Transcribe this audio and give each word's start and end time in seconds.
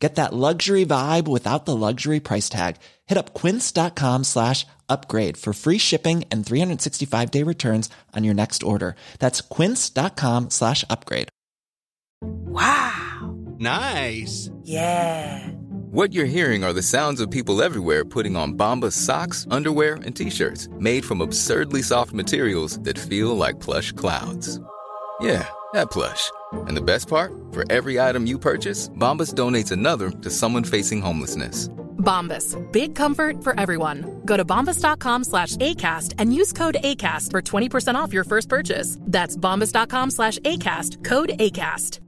Get 0.00 0.14
that 0.14 0.32
luxury 0.32 0.86
vibe 0.86 1.28
without 1.28 1.66
the 1.66 1.76
luxury 1.76 2.20
price 2.20 2.48
tag. 2.48 2.76
Hit 3.06 3.18
up 3.18 3.34
quince.com 3.34 4.24
slash 4.24 4.66
upgrade 4.88 5.36
for 5.36 5.52
free 5.52 5.76
shipping 5.78 6.24
and 6.30 6.44
365 6.44 7.30
day 7.30 7.42
returns 7.42 7.90
on 8.16 8.24
your 8.24 8.34
next 8.34 8.62
order. 8.62 8.96
That's 9.18 9.42
quince.com 9.42 10.48
slash 10.50 10.84
upgrade. 10.88 11.28
Wow. 12.22 13.36
Nice. 13.58 14.50
Yeah. 14.64 15.46
What 15.92 16.14
you're 16.14 16.24
hearing 16.24 16.64
are 16.64 16.72
the 16.72 16.82
sounds 16.82 17.20
of 17.20 17.30
people 17.30 17.62
everywhere 17.62 18.04
putting 18.04 18.36
on 18.36 18.54
Bombas 18.54 18.92
socks, 18.92 19.46
underwear, 19.50 19.94
and 19.96 20.14
t-shirts 20.16 20.68
made 20.78 21.04
from 21.04 21.20
absurdly 21.20 21.82
soft 21.82 22.12
materials 22.12 22.78
that 22.80 22.98
feel 22.98 23.36
like 23.36 23.60
plush 23.60 23.92
clouds. 23.92 24.60
Yeah, 25.20 25.46
that 25.72 25.90
plush. 25.90 26.30
And 26.68 26.76
the 26.76 26.82
best 26.82 27.08
part? 27.08 27.32
For 27.52 27.64
every 27.70 28.00
item 28.00 28.26
you 28.26 28.38
purchase, 28.38 28.88
Bombas 28.90 29.34
donates 29.34 29.72
another 29.72 30.10
to 30.10 30.30
someone 30.30 30.64
facing 30.64 31.00
homelessness. 31.00 31.68
Bombas. 32.00 32.56
Big 32.72 32.94
comfort 32.94 33.42
for 33.44 33.58
everyone. 33.58 34.20
Go 34.24 34.36
to 34.36 34.44
bombas.com 34.44 35.24
slash 35.24 35.56
ACAST 35.56 36.14
and 36.18 36.34
use 36.34 36.52
code 36.52 36.78
ACAST 36.82 37.30
for 37.30 37.42
20% 37.42 37.94
off 37.94 38.12
your 38.12 38.24
first 38.24 38.48
purchase. 38.48 38.96
That's 39.02 39.36
bombas.com 39.36 40.10
slash 40.10 40.38
ACAST. 40.40 41.04
Code 41.04 41.30
ACAST. 41.38 42.00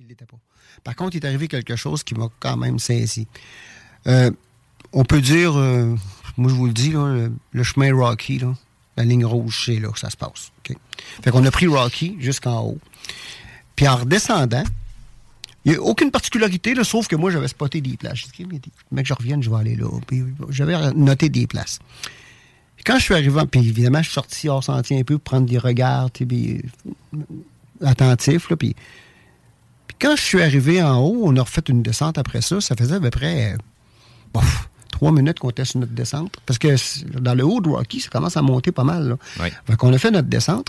Il 0.00 0.08
l'était 0.08 0.26
pas. 0.26 0.38
Par 0.84 0.96
contre, 0.96 1.16
il 1.16 1.24
est 1.24 1.28
arrivé 1.28 1.48
quelque 1.48 1.76
chose 1.76 2.02
qui 2.02 2.14
m'a 2.14 2.28
quand 2.40 2.56
même 2.56 2.78
saisi. 2.78 3.26
Euh, 4.06 4.30
on 4.92 5.04
peut 5.04 5.20
dire, 5.20 5.56
euh, 5.56 5.94
moi 6.36 6.50
je 6.50 6.54
vous 6.54 6.66
le 6.66 6.72
dis, 6.72 6.90
là, 6.90 7.12
le, 7.12 7.32
le 7.52 7.62
chemin 7.62 7.94
Rocky, 7.94 8.38
là, 8.38 8.52
la 8.96 9.04
ligne 9.04 9.24
rouge, 9.24 9.64
c'est 9.66 9.78
là 9.78 9.90
que 9.90 9.98
ça 9.98 10.10
se 10.10 10.16
passe. 10.16 10.52
OK? 10.58 10.76
Fait 11.22 11.30
qu'on 11.30 11.44
a 11.44 11.50
pris 11.50 11.66
Rocky 11.66 12.16
jusqu'en 12.20 12.60
haut. 12.62 12.78
Puis 13.76 13.88
en 13.88 13.96
redescendant, 13.96 14.64
il 15.64 15.72
n'y 15.72 15.78
a 15.78 15.82
aucune 15.82 16.10
particularité, 16.10 16.74
là, 16.74 16.82
sauf 16.84 17.06
que 17.06 17.16
moi, 17.16 17.30
j'avais 17.30 17.48
spoté 17.48 17.80
des 17.80 17.96
places. 17.96 18.18
J'ai 18.36 18.44
dit, 18.44 18.60
mec, 18.90 19.06
je 19.06 19.14
revienne, 19.14 19.42
je 19.42 19.50
vais 19.50 19.56
aller 19.56 19.76
là. 19.76 19.88
J'avais 20.50 20.92
noté 20.92 21.28
des 21.28 21.46
places. 21.46 21.78
Puis 22.76 22.84
quand 22.84 22.98
je 22.98 23.04
suis 23.04 23.14
arrivé, 23.14 23.40
puis 23.50 23.60
évidemment, 23.60 23.98
je 23.98 24.04
suis 24.04 24.14
sorti 24.14 24.48
hors 24.48 24.64
sentier 24.64 24.98
un 24.98 25.04
peu 25.04 25.18
pour 25.18 25.24
prendre 25.24 25.46
des 25.46 25.58
regards, 25.58 26.10
puis, 26.10 26.62
euh, 27.14 27.18
attentifs, 27.80 28.48
puis, 28.58 28.74
quand 30.00 30.16
je 30.16 30.22
suis 30.22 30.42
arrivé 30.42 30.82
en 30.82 30.98
haut, 30.98 31.20
on 31.22 31.36
a 31.36 31.42
refait 31.42 31.62
une 31.68 31.82
descente 31.82 32.18
après 32.18 32.40
ça. 32.40 32.60
Ça 32.60 32.74
faisait 32.74 32.96
à 32.96 33.00
peu 33.00 33.10
près, 33.10 33.54
euh, 33.54 34.40
trois 35.02 35.10
minutes 35.10 35.40
qu'on 35.40 35.50
était 35.50 35.64
sur 35.64 35.80
notre 35.80 35.94
descente. 35.94 36.36
Parce 36.46 36.60
que 36.60 36.76
dans 37.18 37.34
le 37.34 37.44
haut 37.44 37.60
de 37.60 37.68
Rocky, 37.68 37.98
ça 37.98 38.08
commence 38.08 38.36
à 38.36 38.42
monter 38.42 38.70
pas 38.70 38.84
mal, 38.84 39.08
là. 39.08 39.16
Oui. 39.40 39.48
Fait 39.66 39.76
qu'on 39.76 39.92
a 39.92 39.98
fait 39.98 40.12
notre 40.12 40.28
descente. 40.28 40.68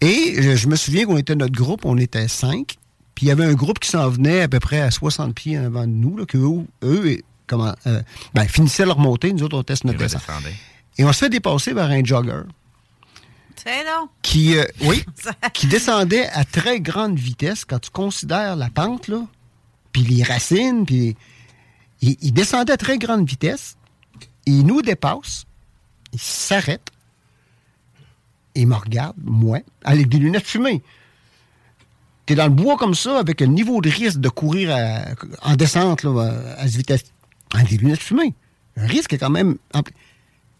Et 0.00 0.42
je, 0.42 0.56
je 0.56 0.66
me 0.66 0.74
souviens 0.74 1.06
qu'on 1.06 1.16
était 1.16 1.36
notre 1.36 1.54
groupe, 1.54 1.84
on 1.84 1.96
était 1.96 2.26
cinq. 2.26 2.76
Puis 3.14 3.26
il 3.26 3.28
y 3.28 3.30
avait 3.30 3.44
un 3.44 3.54
groupe 3.54 3.78
qui 3.78 3.88
s'en 3.88 4.08
venait 4.08 4.40
à 4.40 4.48
peu 4.48 4.58
près 4.58 4.80
à 4.80 4.90
60 4.90 5.32
pieds 5.32 5.56
en 5.56 5.66
avant 5.66 5.82
de 5.82 5.92
nous, 5.92 6.16
là, 6.16 6.26
que 6.26 6.36
eux, 6.82 7.22
comment, 7.46 7.72
euh, 7.86 8.02
ben, 8.34 8.48
finissaient 8.48 8.84
leur 8.84 8.98
montée, 8.98 9.32
nous 9.32 9.44
autres, 9.44 9.56
on 9.56 9.74
sur 9.76 9.86
notre 9.86 10.00
descente. 10.00 10.22
Et 10.98 11.04
on 11.04 11.12
se 11.12 11.18
fait 11.18 11.30
dépasser 11.30 11.72
par 11.72 11.90
un 11.92 12.02
jogger 12.02 12.42
C'est 13.54 13.84
non. 13.84 14.08
qui, 14.22 14.58
euh, 14.58 14.64
oui, 14.80 15.04
qui 15.52 15.68
descendait 15.68 16.26
à 16.30 16.44
très 16.44 16.80
grande 16.80 17.16
vitesse 17.16 17.64
quand 17.64 17.78
tu 17.78 17.90
considères 17.90 18.56
la 18.56 18.70
pente, 18.70 19.06
là, 19.06 19.24
puis 19.92 20.02
les 20.02 20.24
racines, 20.24 20.84
puis 20.84 21.14
il, 22.04 22.32
descendait 22.32 22.72
à 22.72 22.76
très 22.76 22.98
grande 22.98 23.28
vitesse. 23.28 23.76
Il 24.46 24.66
nous 24.66 24.82
dépasse, 24.82 25.46
il 26.12 26.18
s'arrête, 26.18 26.90
il 28.54 28.66
me 28.66 28.74
regarde, 28.74 29.16
moi, 29.22 29.60
avec 29.84 30.08
des 30.08 30.18
lunettes 30.18 30.46
fumées. 30.46 30.82
T'es 32.26 32.34
dans 32.34 32.44
le 32.44 32.50
bois 32.50 32.76
comme 32.76 32.94
ça, 32.94 33.18
avec 33.18 33.42
un 33.42 33.46
niveau 33.46 33.80
de 33.80 33.90
risque 33.90 34.20
de 34.20 34.28
courir 34.28 34.76
en 35.42 35.56
descente 35.56 36.04
à 36.04 36.62
cette 36.62 36.76
vitesse. 36.76 37.04
Avec 37.52 37.68
des 37.68 37.76
lunettes 37.76 38.02
fumées. 38.02 38.34
Un 38.76 38.86
risque 38.86 39.12
est 39.12 39.18
quand 39.18 39.30
même... 39.30 39.56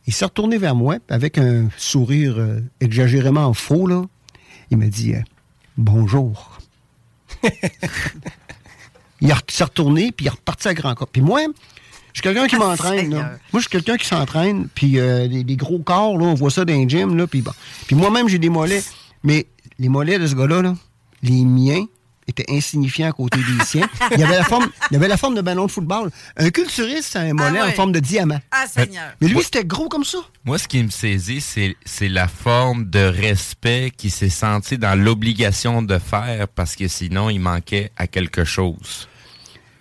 il 0.06 0.12
s'est 0.12 0.24
retourné 0.24 0.58
vers 0.58 0.74
moi 0.74 0.98
avec 1.08 1.38
un 1.38 1.68
sourire 1.76 2.38
euh, 2.38 2.60
exagérément 2.80 3.52
faux. 3.54 3.86
Là. 3.86 4.04
Il 4.70 4.78
m'a 4.78 4.86
dit 4.86 5.14
euh, 5.14 5.20
Bonjour. 5.76 6.60
il 9.24 9.32
a- 9.32 9.38
s'est 9.48 9.64
retourné, 9.64 10.12
puis 10.12 10.26
il 10.26 10.28
est 10.28 10.30
reparti 10.30 10.68
à 10.68 10.74
grand 10.74 10.94
corps. 10.94 11.08
Puis 11.08 11.22
moi, 11.22 11.40
je 12.12 12.20
suis 12.20 12.22
quelqu'un 12.22 12.46
qui 12.46 12.54
Ah, 12.56 12.58
m'entraîne. 12.60 13.10
Là. 13.10 13.22
Moi, 13.52 13.60
je 13.60 13.60
suis 13.60 13.68
quelqu'un 13.70 13.96
qui 13.96 14.06
s'entraîne, 14.06 14.68
puis 14.74 14.98
euh, 15.00 15.26
les, 15.26 15.42
les 15.42 15.56
gros 15.56 15.80
corps, 15.80 16.16
là, 16.16 16.26
on 16.26 16.34
voit 16.34 16.50
ça 16.50 16.64
dans 16.64 16.72
les 16.74 16.88
gyms. 16.88 17.16
Là, 17.16 17.26
puis 17.26 17.42
bon. 17.42 17.52
Puis 17.86 17.96
moi-même, 17.96 18.28
j'ai 18.28 18.38
des 18.38 18.48
mollets. 18.50 18.84
Mais 19.24 19.46
les 19.78 19.88
mollets 19.88 20.18
de 20.18 20.26
ce 20.26 20.34
gars-là, 20.34 20.62
là, 20.62 20.74
les 21.22 21.44
miens, 21.44 21.84
étaient 22.26 22.46
insignifiants 22.50 23.08
à 23.08 23.12
côté 23.12 23.38
des 23.38 23.64
siens. 23.66 23.86
Il 24.12 24.18
y 24.20 24.24
avait 24.24 24.36
la 24.36 24.44
forme, 24.44 24.66
il 24.90 24.94
y 24.94 24.96
avait 24.96 25.08
la 25.08 25.18
forme 25.18 25.34
de 25.34 25.42
ballon 25.42 25.66
de 25.66 25.70
football. 25.70 26.10
Un 26.38 26.48
culturiste, 26.48 27.10
c'est 27.12 27.18
un 27.18 27.34
mollet 27.34 27.60
ouais. 27.60 27.68
en 27.68 27.72
forme 27.72 27.92
de 27.92 28.00
diamant. 28.00 28.40
Ah, 28.50 28.64
Seigneur. 28.66 29.12
Mais 29.20 29.28
lui, 29.28 29.42
c'était 29.42 29.64
gros 29.64 29.90
comme 29.90 30.04
ça. 30.04 30.18
Moi, 30.42 30.56
ce 30.56 30.66
qui 30.66 30.82
me 30.82 30.88
saisit, 30.88 31.42
c'est 31.42 31.76
c'est 31.84 32.08
la 32.08 32.26
forme 32.28 32.88
de 32.88 33.00
respect 33.00 33.92
qui 33.94 34.08
s'est 34.08 34.30
senti 34.30 34.78
dans 34.78 34.98
l'obligation 34.98 35.82
de 35.82 35.98
faire 35.98 36.48
parce 36.48 36.76
que 36.76 36.88
sinon, 36.88 37.28
il 37.28 37.40
manquait 37.40 37.90
à 37.98 38.06
quelque 38.06 38.44
chose. 38.44 39.06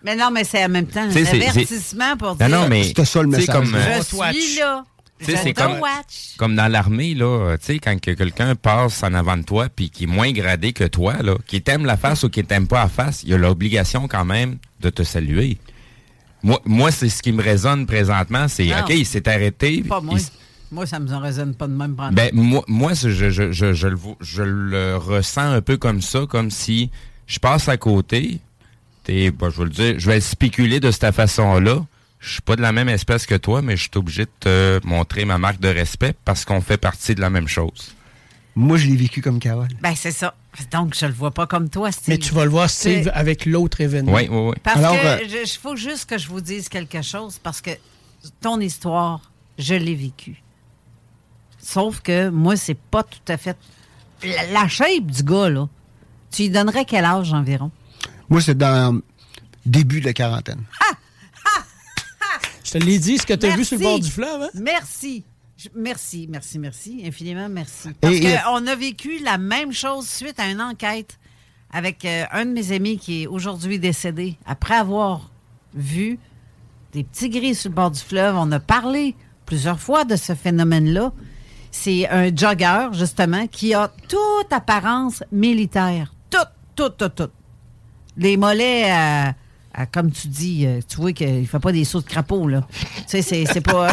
Mais 0.03 0.15
non, 0.15 0.29
mais 0.31 0.43
c'est 0.43 0.65
en 0.65 0.69
même 0.69 0.87
temps 0.87 1.07
c'est- 1.11 1.27
avertissement 1.27 2.17
pour 2.17 2.35
dire 2.35 2.49
non, 2.49 2.67
mais 2.67 2.83
C'était 2.83 3.05
ça, 3.05 3.21
le 3.21 3.27
message. 3.29 3.55
comme, 3.55 3.73
euh, 3.73 3.97
je 3.99 4.03
suis 4.39 4.59
là. 4.59 4.83
Tu 5.19 5.25
sais, 5.25 5.31
Je 5.37 5.37
c'est 5.43 5.53
te 5.53 5.61
comme- 5.61 5.79
watch. 5.79 6.35
comme 6.37 6.55
dans 6.55 6.67
l'armée, 6.69 7.13
là, 7.13 7.55
tu 7.57 7.65
sais, 7.67 7.79
quand 7.79 7.97
que 8.01 8.11
quelqu'un 8.11 8.55
passe 8.55 9.01
en 9.03 9.13
avant 9.13 9.37
de 9.37 9.43
toi 9.43 9.69
puis 9.73 9.89
qui 9.89 10.03
est 10.03 10.07
moins 10.07 10.31
gradé 10.31 10.73
que 10.73 10.83
toi, 10.83 11.13
là, 11.21 11.35
qui 11.47 11.61
t'aime 11.61 11.85
la 11.85 11.95
face 11.95 12.23
ou 12.23 12.29
qui 12.29 12.43
t'aime 12.43 12.67
pas 12.67 12.83
la 12.83 12.89
face, 12.89 13.23
il 13.25 13.33
a 13.33 13.37
l'obligation 13.37 14.07
quand 14.09 14.25
même 14.25 14.57
de 14.81 14.89
te 14.89 15.03
saluer. 15.03 15.57
Moi, 16.41 16.59
moi 16.65 16.91
c'est 16.91 17.07
ce 17.07 17.21
qui 17.23 17.31
me 17.31 17.41
résonne 17.41 17.85
présentement, 17.85 18.47
c'est 18.49 18.65
Non. 18.65 18.79
OK, 18.81 18.89
il 18.89 19.05
s'est 19.05 19.29
arrêté. 19.29 19.81
Pas 19.83 20.01
moi. 20.01 20.19
il 20.19 20.25
Moi, 20.75 20.85
ça 20.87 20.99
me 20.99 21.15
résonne 21.15 21.53
pas 21.55 21.67
de 21.67 21.73
même. 21.73 21.95
pendant- 21.95 22.11
Ben, 22.11 22.31
moi, 22.33 22.63
moi 22.67 22.93
je, 22.95 23.09
je, 23.09 23.29
je, 23.29 23.51
je, 23.51 23.73
je 23.73 23.87
le, 23.87 23.95
vo- 23.95 24.17
je 24.19 24.41
le 24.43 24.97
ressens 24.97 25.53
un 25.53 25.61
peu 25.61 25.77
comme 25.77 26.01
ça, 26.01 26.25
comme 26.27 26.49
si 26.51 26.89
je 27.27 27.37
passe 27.39 27.69
à 27.69 27.77
côté. 27.77 28.39
T'es, 29.03 29.31
ben, 29.31 29.49
je 29.49 29.57
vais 29.57 29.63
le 29.65 29.69
dire, 29.69 29.95
je 29.99 30.09
vais 30.09 30.21
spéculer 30.21 30.79
de 30.79 30.91
cette 30.91 31.13
façon-là. 31.13 31.85
Je 32.19 32.31
suis 32.33 32.41
pas 32.41 32.55
de 32.55 32.61
la 32.61 32.71
même 32.71 32.87
espèce 32.87 33.25
que 33.25 33.35
toi, 33.35 33.61
mais 33.61 33.75
je 33.75 33.81
suis 33.83 33.91
obligé 33.95 34.23
de 34.25 34.31
te 34.39 34.79
montrer 34.87 35.25
ma 35.25 35.37
marque 35.37 35.59
de 35.59 35.67
respect 35.67 36.15
parce 36.23 36.45
qu'on 36.45 36.61
fait 36.61 36.77
partie 36.77 37.15
de 37.15 37.19
la 37.21 37.29
même 37.29 37.49
chose. 37.49 37.93
Moi, 38.55 38.77
je 38.77 38.87
l'ai 38.87 38.95
vécu 38.95 39.21
comme 39.21 39.39
Carole. 39.39 39.67
Ben, 39.81 39.93
c'est 39.95 40.11
ça. 40.11 40.35
Donc, 40.71 40.95
je 40.97 41.05
le 41.05 41.11
vois 41.11 41.31
pas 41.31 41.47
comme 41.47 41.69
toi, 41.69 41.91
Steve. 41.91 42.05
Mais 42.09 42.17
tu 42.19 42.33
vas 42.33 42.45
le 42.45 42.51
voir, 42.51 42.69
Steve, 42.69 43.05
C'est- 43.05 43.11
avec 43.11 43.45
l'autre 43.45 43.81
événement. 43.81 44.13
Oui, 44.13 44.27
oui, 44.29 44.49
oui. 44.51 44.55
Parce 44.63 44.77
Alors, 44.77 44.93
que 44.93 45.05
euh, 45.05 45.41
il 45.43 45.47
faut 45.59 45.75
juste 45.75 46.07
que 46.09 46.17
je 46.17 46.27
vous 46.29 46.39
dise 46.39 46.69
quelque 46.69 47.01
chose, 47.01 47.39
parce 47.41 47.59
que 47.61 47.71
ton 48.39 48.59
histoire, 48.61 49.19
je 49.57 49.73
l'ai 49.73 49.95
vécue. 49.95 50.41
Sauf 51.59 52.01
que 52.01 52.29
moi, 52.29 52.55
c'est 52.55 52.77
pas 52.77 53.03
tout 53.03 53.19
à 53.27 53.37
fait. 53.37 53.57
La, 54.23 54.45
la 54.61 54.67
shape 54.67 55.07
du 55.07 55.23
gars, 55.23 55.49
là, 55.49 55.67
tu 56.31 56.43
lui 56.43 56.49
donnerais 56.49 56.85
quel 56.85 57.05
âge 57.05 57.33
environ? 57.33 57.71
Moi, 58.33 58.41
c'est 58.41 58.57
dans 58.57 58.95
le 58.95 59.03
début 59.63 59.99
de 60.01 60.05
la 60.05 60.13
quarantaine. 60.13 60.63
Je 62.63 62.71
te 62.71 62.77
l'ai 62.79 62.97
dit, 62.97 63.19
ce 63.19 63.27
que 63.27 63.35
tu 63.35 63.45
as 63.45 63.49
vu 63.51 63.57
Merci. 63.57 63.65
sur 63.67 63.77
le 63.77 63.83
bord 63.83 63.99
du 63.99 64.09
fleuve. 64.09 64.41
Hein? 64.41 64.49
Merci. 64.55 65.23
Je- 65.55 65.69
Merci, 65.75 66.25
merci, 66.27 66.57
merci. 66.57 67.03
Infiniment 67.05 67.47
merci. 67.47 67.89
Parce 68.01 68.15
Et- 68.15 68.23
et- 68.33 68.37
qu'on 68.43 68.65
a 68.65 68.75
vécu 68.75 69.19
la 69.19 69.37
même 69.37 69.71
chose 69.71 70.07
suite 70.07 70.39
à 70.39 70.49
une 70.49 70.59
enquête 70.61 71.19
avec 71.71 72.05
euh, 72.05 72.23
un 72.31 72.45
de 72.45 72.49
mes 72.53 72.71
amis 72.71 72.97
qui 72.97 73.21
est 73.21 73.27
aujourd'hui 73.27 73.77
décédé. 73.77 74.35
Après 74.47 74.73
avoir 74.77 75.29
vu 75.75 76.17
des 76.91 77.03
petits 77.03 77.29
gris 77.29 77.53
sur 77.53 77.69
le 77.69 77.75
bord 77.75 77.91
du 77.91 77.99
fleuve, 77.99 78.35
on 78.35 78.51
a 78.51 78.59
parlé 78.59 79.15
plusieurs 79.45 79.79
fois 79.79 80.05
de 80.05 80.15
ce 80.15 80.33
phénomène-là. 80.33 81.13
C'est 81.69 82.09
un 82.09 82.35
jogger, 82.35 82.87
justement, 82.93 83.45
qui 83.45 83.75
a 83.75 83.91
toute 84.09 84.51
apparence 84.51 85.23
militaire. 85.31 86.15
Tout, 86.31 86.37
tout, 86.75 86.89
tout, 86.89 87.09
tout. 87.09 87.29
Les 88.17 88.37
mollets, 88.37 88.91
euh, 88.91 89.85
comme 89.91 90.11
tu 90.11 90.27
dis, 90.27 90.65
euh, 90.65 90.79
tu 90.87 90.97
vois 90.97 91.13
qu'il 91.13 91.41
ne 91.41 91.45
fait 91.45 91.59
pas 91.59 91.71
des 91.71 91.83
sauts 91.83 92.01
de 92.01 92.05
crapaud, 92.05 92.47
là. 92.47 92.65
tu 92.71 93.03
sais, 93.07 93.21
c'est 93.21 93.45
c'est 93.45 93.61
pas... 93.61 93.91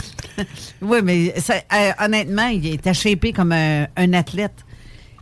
oui, 0.82 0.98
mais 1.04 1.38
ça- 1.40 1.62
euh, 1.72 1.92
honnêtement, 2.00 2.46
il 2.48 2.66
est 2.66 2.92
shapé 2.92 3.32
comme 3.32 3.52
un, 3.52 3.86
un 3.96 4.12
athlète. 4.12 4.64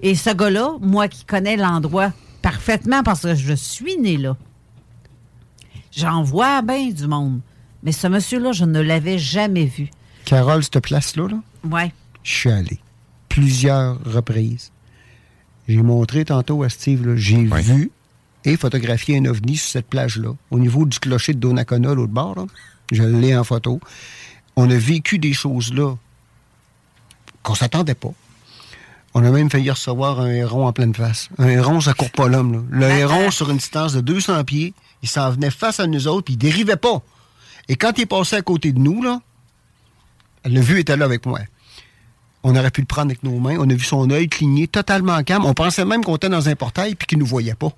Et 0.00 0.14
ce 0.14 0.30
gars-là, 0.30 0.72
moi 0.80 1.08
qui 1.08 1.24
connais 1.24 1.56
l'endroit 1.56 2.12
parfaitement 2.42 3.02
parce 3.02 3.22
que 3.22 3.34
je 3.34 3.54
suis 3.54 3.96
né 3.98 4.16
là, 4.16 4.36
j'en 5.92 6.22
vois 6.22 6.62
bien 6.62 6.90
du 6.90 7.06
monde. 7.06 7.40
Mais 7.82 7.92
ce 7.92 8.06
monsieur-là, 8.06 8.52
je 8.52 8.64
ne 8.64 8.80
l'avais 8.80 9.18
jamais 9.18 9.66
vu. 9.66 9.88
Carole, 10.24 10.62
cette 10.64 10.80
place-là, 10.80 11.28
là, 11.28 11.36
Ouais. 11.70 11.92
Je 12.22 12.32
suis 12.32 12.50
allé. 12.50 12.78
Plusieurs 13.28 14.02
reprises. 14.04 14.72
J'ai 15.68 15.82
montré 15.82 16.24
tantôt 16.24 16.62
à 16.62 16.68
Steve, 16.70 17.06
là, 17.06 17.14
j'ai 17.16 17.36
Oui. 17.48 17.62
vu 17.62 17.90
et 18.44 18.56
photographié 18.56 19.18
un 19.18 19.24
ovni 19.26 19.56
sur 19.56 19.70
cette 19.70 19.86
plage-là, 19.86 20.30
au 20.50 20.58
niveau 20.58 20.84
du 20.84 20.98
clocher 20.98 21.32
de 21.34 21.38
Donnacona, 21.38 21.94
l'autre 21.94 22.12
bord. 22.12 22.34
là. 22.36 22.44
Je 22.92 23.02
l'ai 23.02 23.36
en 23.36 23.44
photo. 23.44 23.80
On 24.56 24.70
a 24.70 24.76
vécu 24.76 25.18
des 25.18 25.32
choses 25.32 25.72
là 25.72 25.94
qu'on 27.42 27.54
s'attendait 27.54 27.94
pas. 27.94 28.12
On 29.14 29.24
a 29.24 29.30
même 29.30 29.48
failli 29.50 29.70
recevoir 29.70 30.20
un 30.20 30.28
héron 30.30 30.66
en 30.66 30.72
pleine 30.72 30.94
face. 30.94 31.28
Un 31.38 31.48
héron, 31.48 31.80
ça 31.80 31.94
court 31.94 32.10
pas 32.10 32.28
l'homme. 32.28 32.52
là. 32.52 32.88
Le 32.88 32.90
héron, 32.90 33.30
sur 33.30 33.50
une 33.50 33.58
distance 33.58 33.92
de 33.94 34.00
200 34.00 34.44
pieds, 34.44 34.74
il 35.02 35.08
s'en 35.08 35.30
venait 35.30 35.50
face 35.50 35.80
à 35.80 35.86
nous 35.86 36.08
autres, 36.08 36.24
puis 36.24 36.34
il 36.34 36.38
dérivait 36.38 36.76
pas. 36.76 37.00
Et 37.68 37.76
quand 37.76 37.92
il 37.96 38.02
est 38.02 38.06
passé 38.06 38.36
à 38.36 38.42
côté 38.42 38.72
de 38.72 38.78
nous, 38.78 39.02
là, 39.02 39.20
le 40.44 40.60
vue 40.60 40.80
était 40.80 40.96
là 40.96 41.04
avec 41.04 41.26
moi. 41.26 41.40
On 42.42 42.54
aurait 42.56 42.70
pu 42.70 42.82
le 42.82 42.86
prendre 42.86 43.06
avec 43.06 43.22
nos 43.22 43.38
mains. 43.38 43.56
On 43.58 43.70
a 43.70 43.74
vu 43.74 43.84
son 43.84 44.10
œil 44.10 44.28
cligner 44.28 44.68
totalement 44.68 45.22
calme. 45.22 45.46
On 45.46 45.54
pensait 45.54 45.84
même 45.86 46.04
qu'on 46.04 46.16
était 46.16 46.28
dans 46.28 46.48
un 46.48 46.54
portail 46.56 46.94
puis 46.94 47.06
qu'il 47.06 47.18
nous 47.18 47.24
voyait 47.26 47.54
pas. 47.54 47.70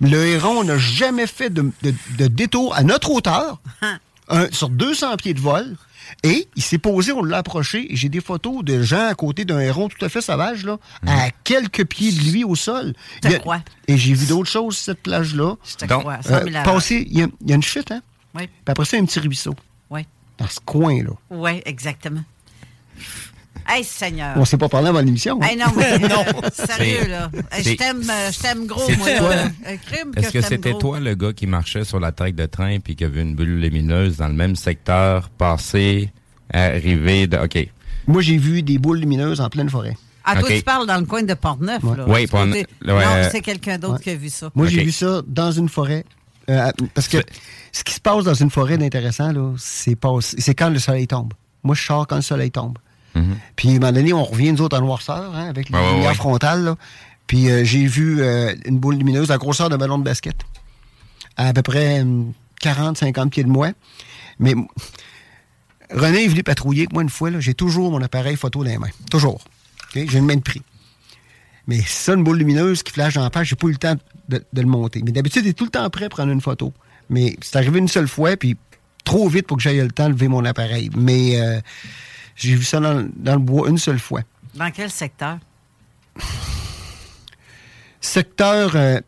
Le 0.00 0.26
héron 0.26 0.64
n'a 0.64 0.78
jamais 0.78 1.26
fait 1.26 1.50
de, 1.50 1.70
de- 1.82 1.94
de 2.18 2.26
détour 2.26 2.74
à 2.74 2.82
notre 2.82 3.10
hauteur, 3.10 3.60
un- 4.28 4.50
sur 4.52 4.68
200 4.68 5.16
pieds 5.16 5.34
de 5.34 5.40
vol. 5.40 5.76
Et 6.22 6.46
il 6.54 6.62
s'est 6.62 6.78
posé, 6.78 7.10
on 7.12 7.24
l'a 7.24 7.38
approché. 7.38 7.92
et 7.92 7.96
J'ai 7.96 8.08
des 8.08 8.20
photos 8.20 8.62
de 8.62 8.80
gens 8.82 9.08
à 9.08 9.14
côté 9.14 9.44
d'un 9.44 9.58
héron 9.58 9.88
tout 9.88 10.02
à 10.04 10.08
fait 10.08 10.20
sauvage, 10.20 10.64
là, 10.64 10.78
à 11.06 11.30
quelques 11.42 11.84
pieds 11.84 12.12
de 12.12 12.20
lui 12.30 12.44
au 12.44 12.54
sol. 12.54 12.94
Je 13.24 13.28
te 13.30 13.36
crois. 13.38 13.60
Et 13.88 13.96
j'ai 13.98 14.14
vu 14.14 14.26
d'autres 14.26 14.48
choses 14.50 14.76
sur 14.76 14.84
cette 14.84 15.02
plage-là. 15.02 15.56
Je 15.68 15.74
te 15.74 15.84
Donc, 15.86 16.00
crois. 16.02 16.18
Euh, 16.30 16.44
100 16.44 16.50
000 16.52 16.64
passer, 16.64 17.06
il 17.10 17.18
y, 17.18 17.22
a- 17.22 17.28
il 17.40 17.48
y 17.48 17.52
a 17.52 17.56
une 17.56 17.62
chute, 17.62 17.90
hein? 17.90 18.02
Oui, 18.36 18.46
Puis 18.46 18.52
après 18.66 18.84
ça, 18.84 18.96
il 18.96 19.00
y 19.00 19.00
a 19.00 19.02
un 19.02 19.06
petit 19.06 19.18
ruisseau. 19.20 19.54
oui. 19.90 20.06
Dans 20.38 20.46
ce 20.48 20.60
coin-là. 20.64 21.10
Oui, 21.30 21.62
exactement. 21.64 22.22
Hey, 23.68 23.82
Seigneur. 23.84 24.34
On 24.36 24.44
s'est 24.44 24.58
pas 24.58 24.68
parlé 24.68 24.88
avant 24.88 25.00
l'émission. 25.00 25.38
hein? 25.42 25.46
Hey, 25.48 25.56
non, 25.56 25.66
mais 25.76 25.98
sérieux, 26.52 26.98
C'est- 27.02 27.08
là. 27.08 27.30
Je 27.58 27.72
t'aime, 27.74 28.02
euh, 28.08 28.30
je 28.32 28.38
t'aime 28.38 28.66
gros, 28.66 28.82
C'est 28.86 28.96
moi. 28.96 29.08
toi. 29.18 29.34
là. 29.36 29.44
Un 29.66 29.76
crime 29.76 30.10
que 30.14 30.20
Est-ce 30.20 30.30
que 30.32 30.40
c'était 30.40 30.74
toi 30.74 31.00
le 31.00 31.14
gars 31.14 31.32
qui 31.32 31.46
marchait 31.46 31.84
sur 31.84 31.98
la 32.00 32.12
traque 32.12 32.34
de 32.36 32.46
train 32.46 32.78
puis 32.80 32.94
qui 32.96 33.04
a 33.04 33.08
vu 33.08 33.20
une 33.22 33.34
bulle 33.34 33.58
lumineuse 33.60 34.16
dans 34.18 34.28
le 34.28 34.34
même 34.34 34.54
secteur 34.56 35.28
passer, 35.30 36.10
arriver 36.52 37.26
de... 37.26 37.38
OK. 37.38 37.68
Moi, 38.06 38.22
j'ai 38.22 38.36
vu 38.36 38.62
des 38.62 38.78
boules 38.78 38.98
lumineuses 38.98 39.40
en 39.40 39.48
pleine 39.48 39.68
forêt. 39.68 39.96
Ah, 40.24 40.40
toi, 40.40 40.48
tu 40.48 40.62
parles 40.62 40.86
dans 40.86 40.98
le 40.98 41.06
coin 41.06 41.22
de 41.22 41.34
Portneuf, 41.34 41.82
Ouais. 41.84 41.96
là. 41.96 42.04
Oui, 42.08 42.26
Portneuf, 42.26 42.54
ouais. 42.56 42.64
Non, 42.86 43.28
c'est 43.30 43.40
quelqu'un 43.40 43.78
d'autre 43.78 43.94
Ouais. 43.94 44.00
qui 44.02 44.10
a 44.10 44.14
vu 44.16 44.28
ça. 44.28 44.50
Moi, 44.54 44.66
j'ai 44.68 44.82
vu 44.84 44.92
ça 44.92 45.22
dans 45.26 45.50
une 45.52 45.68
forêt. 45.68 46.04
Euh, 46.48 46.70
parce 46.94 47.08
que 47.08 47.18
ce 47.72 47.82
qui 47.82 47.92
se 47.94 48.00
passe 48.00 48.22
dans 48.24 48.34
une 48.34 48.50
forêt 48.50 48.78
d'intéressant, 48.78 49.32
là, 49.32 49.52
c'est 49.58 49.96
pas- 49.96 50.10
c'est 50.20 50.54
quand 50.54 50.68
le 50.68 50.78
soleil 50.78 51.08
tombe. 51.08 51.32
Moi, 51.64 51.74
je 51.74 51.82
sors 51.84 52.06
quand 52.06 52.14
le 52.16 52.22
soleil 52.22 52.52
tombe. 52.52 52.78
Puis, 53.56 53.68
à 53.68 53.72
un 53.72 53.74
moment 53.74 53.92
donné, 53.92 54.12
on 54.12 54.24
revient, 54.24 54.52
nous 54.52 54.62
autres, 54.62 54.78
en 54.78 54.82
noirceur, 54.82 55.34
hein, 55.34 55.48
avec 55.48 55.68
les 55.68 55.76
ouais, 55.76 55.92
lumières 55.92 56.10
ouais. 56.10 56.14
frontales. 56.14 56.64
là. 56.64 56.76
Puis, 57.26 57.50
euh, 57.50 57.64
j'ai 57.64 57.86
vu 57.86 58.22
euh, 58.22 58.54
une 58.64 58.78
boule 58.78 58.96
lumineuse 58.96 59.30
à 59.30 59.34
la 59.34 59.38
grosseur 59.38 59.68
d'un 59.68 59.78
ballon 59.78 59.98
de 59.98 60.04
basket. 60.04 60.36
À, 61.36 61.48
à 61.48 61.52
peu 61.52 61.62
près 61.62 62.04
40-50 62.62 63.30
pieds 63.30 63.44
de 63.44 63.48
moi. 63.48 63.70
Mais 64.38 64.54
René 65.90 66.24
est 66.24 66.28
venu 66.28 66.42
patrouiller 66.42 66.82
avec 66.82 66.92
moi 66.92 67.02
une 67.02 67.10
fois. 67.10 67.30
J'ai 67.38 67.54
toujours 67.54 67.90
mon 67.90 68.02
appareil 68.02 68.36
photo 68.36 68.64
dans 68.64 68.70
les 68.70 68.78
mains. 68.78 68.90
Toujours. 69.10 69.42
J'ai 69.94 70.18
une 70.18 70.26
main 70.26 70.36
de 70.36 70.42
prix. 70.42 70.62
Mais 71.66 71.80
ça, 71.86 72.14
une 72.14 72.22
boule 72.22 72.38
lumineuse 72.38 72.82
qui 72.82 72.92
flash 72.92 73.14
dans 73.14 73.22
la 73.22 73.30
page, 73.30 73.48
j'ai 73.48 73.56
pas 73.56 73.66
eu 73.66 73.72
le 73.72 73.76
temps 73.76 73.96
de, 74.28 74.44
de 74.52 74.60
le 74.60 74.68
monter. 74.68 75.02
Mais 75.04 75.10
d'habitude, 75.10 75.44
il 75.44 75.48
est 75.48 75.52
tout 75.52 75.64
le 75.64 75.70
temps 75.70 75.88
prêt 75.90 76.04
à 76.04 76.08
prendre 76.08 76.30
une 76.30 76.40
photo. 76.40 76.72
Mais 77.10 77.36
c'est 77.40 77.56
arrivé 77.56 77.78
une 77.78 77.88
seule 77.88 78.08
fois, 78.08 78.36
puis 78.36 78.56
trop 79.04 79.28
vite 79.28 79.46
pour 79.46 79.56
que 79.56 79.62
j'aille 79.62 79.78
le 79.78 79.90
temps 79.90 80.06
de 80.06 80.12
lever 80.12 80.28
mon 80.28 80.44
appareil. 80.44 80.90
Mais 80.96 81.40
euh, 81.40 81.60
j'ai 82.36 82.54
vu 82.54 82.64
ça 82.64 82.78
dans, 82.80 83.08
dans 83.16 83.32
le 83.34 83.38
bois 83.40 83.68
une 83.68 83.78
seule 83.78 83.98
fois. 83.98 84.20
Dans 84.54 84.70
quel 84.70 84.90
secteur? 84.90 85.38
Secteur, 88.00 88.72
euh, 88.76 89.00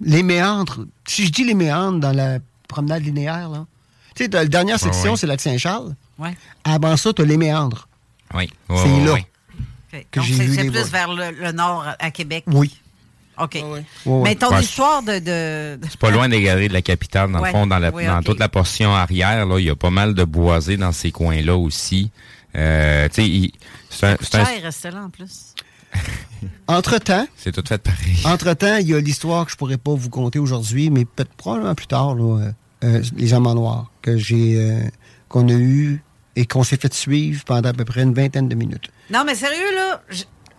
les 0.00 0.22
méandres. 0.22 0.86
Si 1.06 1.26
je 1.26 1.32
dis 1.32 1.44
les 1.44 1.54
méandres 1.54 2.00
dans 2.00 2.12
la 2.12 2.38
promenade 2.68 3.02
linéaire, 3.04 3.48
là. 3.48 3.66
Tu 4.14 4.24
sais, 4.24 4.30
la 4.30 4.46
dernière 4.46 4.80
section, 4.80 5.12
ouais. 5.12 5.16
c'est 5.16 5.26
lac 5.26 5.40
Saint-Charles. 5.40 5.94
Oui. 6.18 6.30
Avant 6.64 6.96
ça, 6.96 7.12
tu 7.12 7.22
as 7.22 7.24
les 7.26 7.36
méandres. 7.36 7.86
Oui. 8.34 8.50
C'est 8.68 8.74
Ouais, 8.74 8.82
ouais, 8.82 9.04
là. 9.04 9.12
ouais. 9.12 9.26
Que 10.10 10.20
Donc, 10.20 10.28
c'est 10.28 10.48
c'est 10.54 10.70
plus 10.70 10.90
vers 10.90 11.12
le, 11.12 11.30
le 11.30 11.52
nord 11.52 11.86
à 11.98 12.10
Québec? 12.10 12.44
Oui. 12.48 12.80
OK. 13.38 13.62
Mais 14.06 14.34
ton 14.34 14.50
Ouais, 14.50 14.60
histoire 14.62 15.02
de. 15.02 15.18
de... 15.18 15.78
C'est 15.88 15.98
pas 16.00 16.10
loin 16.10 16.28
des 16.28 16.40
galeries 16.42 16.68
de 16.68 16.72
la 16.72 16.82
capitale, 16.82 17.30
dans 17.32 17.40
Ouais. 17.40 17.48
le 17.52 17.58
fond, 17.58 17.66
dans, 17.66 17.78
la, 17.78 17.90
Oui, 17.90 18.06
dans 18.06 18.22
toute 18.22 18.38
la 18.38 18.48
portion 18.48 18.94
arrière, 18.94 19.44
là, 19.46 19.58
il 19.58 19.66
y 19.66 19.70
a 19.70 19.76
pas 19.76 19.90
mal 19.90 20.14
de 20.14 20.24
boisés 20.24 20.76
dans 20.76 20.92
ces 20.92 21.10
coins-là 21.12 21.56
aussi. 21.56 22.10
Euh, 22.56 23.08
tu 23.08 23.14
sais, 23.16 23.28
il- 23.28 23.52
c'est 23.90 24.06
un- 24.06 24.16
c'est 24.20 24.34
un- 24.36 24.44
Cher, 24.46 24.92
là 24.92 25.02
en 25.04 25.10
plus. 25.10 25.54
Entre-temps, 26.68 27.26
c'est 27.36 27.52
tout 27.52 27.62
fait 27.66 27.78
pareil. 27.78 28.18
Entre-temps, 28.24 28.76
il 28.76 28.88
y 28.88 28.94
a 28.94 29.00
l'histoire 29.00 29.44
que 29.46 29.52
je 29.52 29.56
pourrais 29.56 29.76
pas 29.78 29.94
vous 29.94 30.10
conter 30.10 30.38
aujourd'hui, 30.38 30.90
mais 30.90 31.04
peut-être 31.04 31.32
probablement 31.34 31.74
plus 31.74 31.86
tard, 31.86 32.14
là, 32.14 32.40
euh, 32.40 32.50
euh, 32.84 33.02
les 33.16 33.34
amants 33.34 33.54
noirs, 33.54 33.90
que 34.02 34.16
j'ai 34.16 34.56
euh, 34.58 34.80
qu'on 35.28 35.48
a 35.48 35.52
eu 35.52 36.02
et 36.34 36.44
qu'on 36.46 36.62
s'est 36.64 36.76
fait 36.76 36.92
suivre 36.92 37.44
pendant 37.44 37.68
à 37.68 37.72
peu 37.72 37.84
près 37.84 38.02
une 38.02 38.14
vingtaine 38.14 38.48
de 38.48 38.54
minutes. 38.54 38.90
Non, 39.10 39.22
mais 39.24 39.34
sérieux, 39.34 39.74
là. 39.74 40.02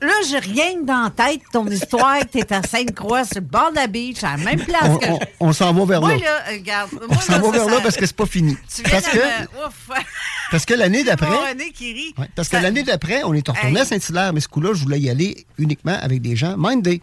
Là, 0.01 0.11
j'ai 0.29 0.37
rien 0.39 0.75
que 0.81 0.85
dans 0.85 1.03
la 1.05 1.09
tête, 1.09 1.41
ton 1.51 1.65
histoire, 1.67 2.19
que 2.19 2.25
t'es 2.27 2.53
à 2.53 2.61
Sainte-Croix, 2.61 3.25
sur 3.25 3.35
le 3.37 3.41
bord 3.41 3.71
de 3.71 3.77
la 3.77 3.87
beach, 3.87 4.23
à 4.23 4.37
la 4.37 4.43
même 4.43 4.59
place 4.59 4.83
On, 4.85 4.97
que 4.97 5.05
on- 5.07 5.19
je- 5.19 5.25
on 5.39 5.53
s'en 5.53 5.73
va 5.73 5.85
vers 5.85 6.01
Moi, 6.01 6.17
là. 6.17 6.23
là, 6.23 6.43
regarde. 6.51 6.89
On 7.09 7.15
s'en 7.19 7.39
va 7.39 7.41
ça, 7.43 7.51
vers 7.51 7.67
là 7.67 7.79
parce 7.81 7.95
que 7.97 8.05
c'est 8.05 8.15
pas 8.15 8.27
fini. 8.27 8.55
Tu 8.73 8.83
viens 8.83 8.91
Parce 9.01 9.07
que, 9.09 9.17
me- 9.17 10.03
parce 10.51 10.65
que 10.65 10.73
l'année 10.75 11.03
d'après, 11.03 11.27
René 11.49 11.71
qui 11.71 11.93
rit. 11.93 12.13
Parce 12.35 12.47
que 12.47 12.57
Ça- 12.57 12.61
l'année 12.61 12.83
d'après, 12.83 13.23
on 13.23 13.33
est 13.33 13.37
retourné 13.37 13.59
Hey. 13.71 13.77
à 13.79 13.85
Saint-Hilaire, 13.85 14.33
mais 14.33 14.39
ce 14.39 14.47
coup-là, 14.47 14.71
je 14.73 14.83
voulais 14.83 14.99
y 14.99 15.09
aller 15.09 15.45
uniquement 15.57 15.97
avec 15.99 16.21
des 16.21 16.35
gens 16.35 16.55
mindés. 16.57 17.01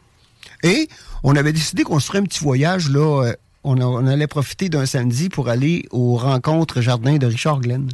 Et 0.62 0.88
on 1.24 1.34
avait 1.34 1.52
décidé 1.52 1.82
qu'on 1.82 1.98
se 1.98 2.06
ferait 2.06 2.18
un 2.18 2.24
petit 2.24 2.44
voyage, 2.44 2.88
là. 2.90 3.24
euh, 3.24 3.32
on, 3.64 3.80
a- 3.80 3.84
on 3.86 4.06
allait 4.06 4.26
profiter 4.28 4.68
d'un 4.68 4.86
samedi 4.86 5.30
pour 5.30 5.48
aller 5.48 5.84
aux 5.90 6.16
rencontres 6.16 6.80
jardin 6.80 7.16
de 7.16 7.26
Richard 7.26 7.60
Glenn. 7.60 7.88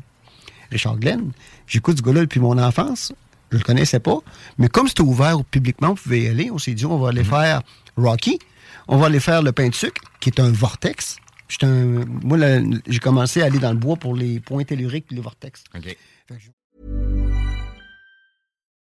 Richard 0.70 0.96
Glenn, 0.99 1.31
j'écoute 1.67 1.96
ce 1.99 2.03
gars-là 2.03 2.20
depuis 2.20 2.41
mon 2.41 2.58
enfance. 2.58 3.12
Je 3.50 3.56
le 3.58 3.62
connaissais 3.64 4.00
pas. 4.00 4.19
Mais 4.58 4.69
comme 4.69 4.87
c'était 4.88 5.02
ouvert 5.02 5.44
publiquement, 5.44 5.91
on 5.91 5.94
pouvait 5.94 6.20
y 6.23 6.29
aller. 6.29 6.50
On 6.52 6.58
s'est 6.58 6.75
dit, 6.75 6.87
on 6.87 6.99
va 6.99 7.08
aller 7.11 7.25
faire 7.25 7.62
Rocky. 7.97 8.38
On 8.88 8.97
va 8.99 9.06
aller 9.06 9.20
faire 9.20 9.43
le 9.43 9.52
pain 9.52 9.69
de 9.69 9.75
sucre, 9.75 10.00
qui 10.20 10.31
est 10.31 10.41
un 10.41 10.50
vortex. 10.52 11.17
Un- 11.62 12.05
moi, 12.23 12.38
j'ai 12.87 12.99
commencé 13.00 13.43
à 13.43 13.47
aller 13.47 13.58
dans 13.58 13.73
le 13.73 13.79
bois 13.79 13.97
pour 13.97 14.14
les 14.14 14.38
points 14.41 14.62
telluriques 14.64 15.06
et 15.11 15.14
les 15.17 15.20
vortex. 15.20 15.64
OK. 15.76 15.97